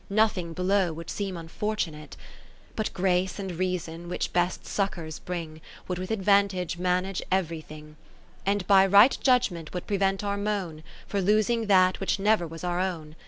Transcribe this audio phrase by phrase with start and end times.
[0.09, 2.17] Nothing below would seem un fortunate;
[2.75, 5.61] But Grace and Reason, which best succours bring.
[5.87, 7.97] Would with advantage manage every thing;
[8.43, 10.81] And by right judgement would pre vent our moan.
[11.05, 13.15] For losing that which never was our own.